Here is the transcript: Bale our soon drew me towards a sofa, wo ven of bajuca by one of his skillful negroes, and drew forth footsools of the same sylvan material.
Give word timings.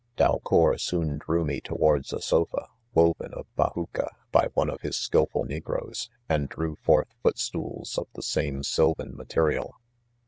Bale 0.17 0.41
our 0.51 0.79
soon 0.79 1.19
drew 1.19 1.45
me 1.45 1.61
towards 1.61 2.11
a 2.11 2.19
sofa, 2.19 2.65
wo 2.95 3.13
ven 3.19 3.35
of 3.35 3.45
bajuca 3.55 4.09
by 4.31 4.47
one 4.55 4.67
of 4.67 4.81
his 4.81 4.95
skillful 4.95 5.43
negroes, 5.45 6.09
and 6.27 6.49
drew 6.49 6.75
forth 6.77 7.13
footsools 7.21 7.99
of 7.99 8.07
the 8.15 8.23
same 8.23 8.63
sylvan 8.63 9.15
material. 9.15 9.75